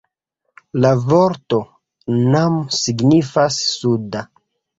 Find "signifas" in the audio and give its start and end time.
2.79-3.61